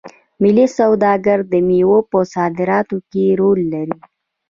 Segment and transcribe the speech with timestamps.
[0.41, 3.97] ملي سوداګر د میوو په صادراتو کې رول لري.